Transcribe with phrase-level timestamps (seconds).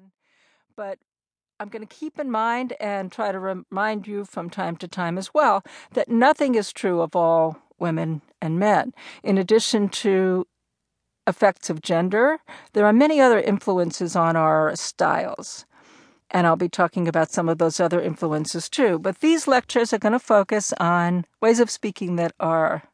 [0.00, 0.10] men,
[0.76, 0.98] but
[1.58, 5.18] I'm going to keep in mind and try to remind you from time to time
[5.18, 8.94] as well that nothing is true of all women and men.
[9.22, 10.46] In addition to
[11.26, 12.38] effects of gender,
[12.72, 15.66] there are many other influences on our styles.
[16.30, 18.98] And I'll be talking about some of those other influences too.
[18.98, 22.84] But these lectures are going to focus on ways of speaking that are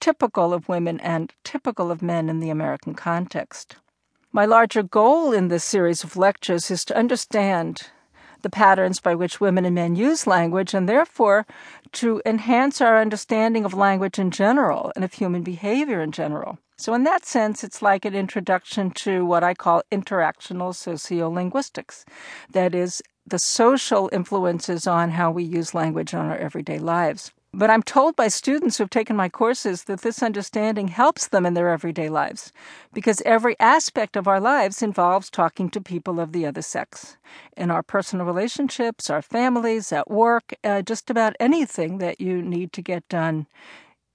[0.00, 3.76] typical of women and typical of men in the American context.
[4.30, 7.84] My larger goal in this series of lectures is to understand
[8.42, 11.46] the patterns by which women and men use language, and therefore
[11.92, 16.58] to enhance our understanding of language in general and of human behavior in general.
[16.76, 22.04] So, in that sense, it's like an introduction to what I call interactional sociolinguistics.
[22.52, 27.32] That is, the social influences on how we use language in our everyday lives.
[27.54, 31.54] But I'm told by students who've taken my courses that this understanding helps them in
[31.54, 32.52] their everyday lives
[32.92, 37.16] because every aspect of our lives involves talking to people of the other sex.
[37.56, 42.72] In our personal relationships, our families, at work, uh, just about anything that you need
[42.74, 43.46] to get done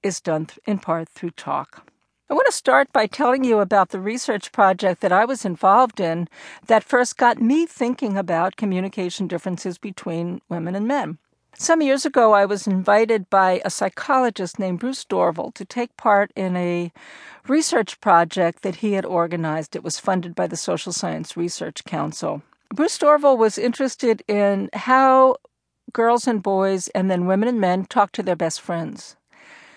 [0.04, 1.90] is done in part through talk.
[2.30, 6.00] I want to start by telling you about the research project that I was involved
[6.00, 6.28] in
[6.68, 11.18] that first got me thinking about communication differences between women and men.
[11.56, 16.32] Some years ago, I was invited by a psychologist named Bruce Dorval to take part
[16.36, 16.92] in a
[17.48, 19.76] research project that he had organized.
[19.76, 22.42] It was funded by the Social Science Research Council.
[22.74, 25.36] Bruce Dorval was interested in how
[25.94, 29.16] girls and boys, and then women and men, talk to their best friends.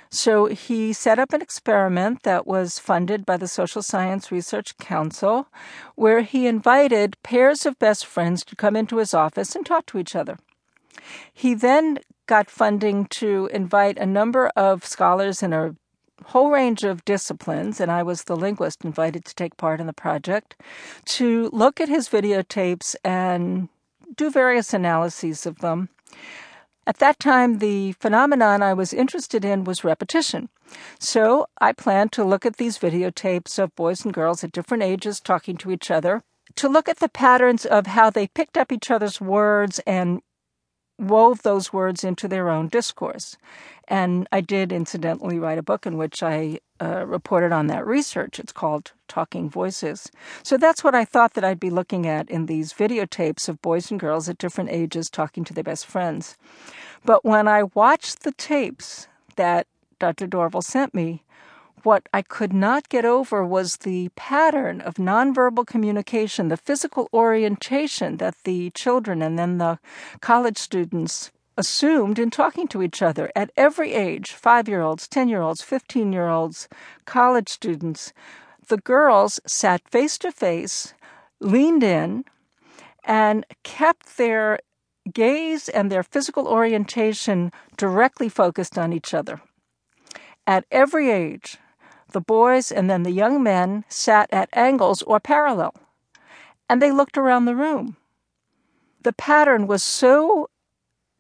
[0.09, 5.49] So he set up an experiment that was funded by the Social Science Research Council,
[5.95, 9.99] where he invited pairs of best friends to come into his office and talk to
[9.99, 10.39] each other.
[11.33, 15.75] He then got funding to invite a number of scholars in a
[16.25, 19.93] whole range of disciplines, and I was the linguist invited to take part in the
[19.93, 20.57] project,
[21.07, 23.69] to look at his videotapes and
[24.17, 25.89] do various analyses of them.
[26.87, 30.49] At that time, the phenomenon I was interested in was repetition.
[30.99, 35.21] So I planned to look at these videotapes of boys and girls at different ages
[35.21, 36.23] talking to each other,
[36.55, 40.23] to look at the patterns of how they picked up each other's words and
[40.99, 43.37] wove those words into their own discourse.
[43.89, 48.39] And I did, incidentally, write a book in which I uh, reported on that research.
[48.39, 50.11] It's called Talking Voices.
[50.43, 53.91] So that's what I thought that I'd be looking at in these videotapes of boys
[53.91, 56.37] and girls at different ages talking to their best friends.
[57.05, 59.07] But when I watched the tapes
[59.37, 59.67] that
[59.99, 60.27] Dr.
[60.27, 61.23] Dorval sent me,
[61.87, 68.17] what I could not get over was the pattern of nonverbal communication, the physical orientation
[68.17, 69.79] that the children and then the
[70.21, 75.29] college students assumed in talking to each other at every age five year olds, 10
[75.29, 76.69] year olds, 15 year olds,
[77.05, 78.13] college students.
[78.67, 80.93] The girls sat face to face,
[81.39, 82.25] leaned in,
[83.05, 84.59] and kept their
[85.15, 89.41] gaze and their physical orientation directly focused on each other.
[90.49, 91.59] At every age,
[92.11, 95.75] the boys and then the young men sat at angles or parallel,
[96.69, 97.97] and they looked around the room.
[99.03, 100.49] The pattern was so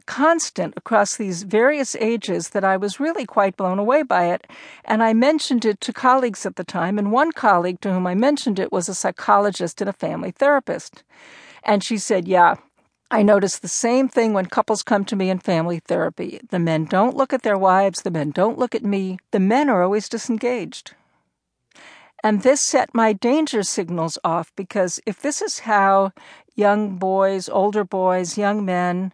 [0.07, 4.47] constant across these various ages that I was really quite blown away by it.
[4.85, 8.15] And I mentioned it to colleagues at the time, and one colleague to whom I
[8.15, 11.03] mentioned it was a psychologist and a family therapist.
[11.63, 12.55] And she said, Yeah,
[13.11, 16.41] I notice the same thing when couples come to me in family therapy.
[16.51, 19.19] The men don't look at their wives, the men don't look at me.
[19.31, 20.95] The men are always disengaged.
[22.25, 26.13] And this set my danger signals off because if this is how
[26.57, 29.13] young boys, older boys, young men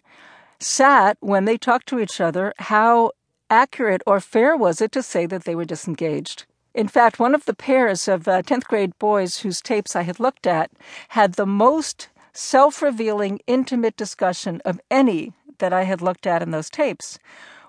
[0.59, 3.11] sat when they talked to each other, how
[3.51, 6.47] accurate or fair was it to say that they were disengaged?
[6.75, 10.19] In fact, one of the pairs of uh, 10th grade boys whose tapes I had
[10.19, 10.71] looked at
[11.09, 16.51] had the most self revealing, intimate discussion of any that I had looked at in
[16.51, 17.19] those tapes.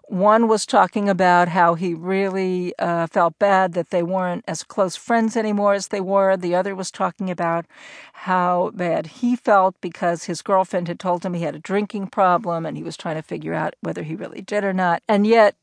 [0.10, 4.98] One was talking about how he really uh, felt bad that they weren't as close
[4.98, 6.36] friends anymore as they were.
[6.36, 7.66] The other was talking about
[8.14, 12.66] how bad he felt because his girlfriend had told him he had a drinking problem
[12.66, 15.02] and he was trying to figure out whether he really did or not.
[15.08, 15.56] And yet,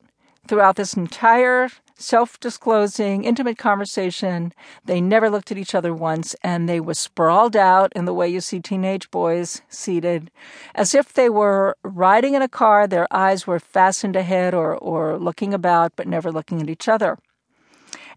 [0.47, 1.69] throughout this entire
[2.01, 4.53] self disclosing, intimate conversation.
[4.85, 8.29] They never looked at each other once, and they were sprawled out in the way
[8.29, 10.31] you see teenage boys seated,
[10.75, 12.87] as if they were riding in a car.
[12.87, 17.19] Their eyes were fastened ahead or, or looking about, but never looking at each other.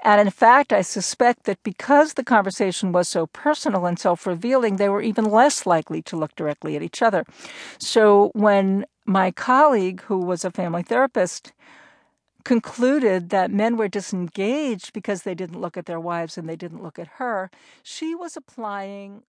[0.06, 4.76] And in fact, I suspect that because the conversation was so personal and self revealing,
[4.76, 7.26] they were even less likely to look directly at each other.
[7.80, 11.54] So when my colleague, who was a family therapist,
[12.44, 16.84] concluded that men were disengaged because they didn't look at their wives and they didn't
[16.84, 17.50] look at her,
[17.84, 19.24] she was applying